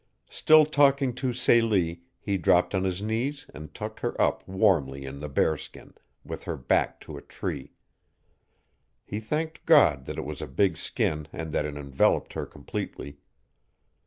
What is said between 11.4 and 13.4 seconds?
that it enveloped her completely.